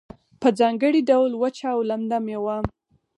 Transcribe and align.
په 0.41 0.47
ځانګړي 0.59 1.01
ډول 1.09 1.31
وچه 1.35 1.67
او 1.75 1.79
لمده 1.89 2.17
میوه 2.25 2.57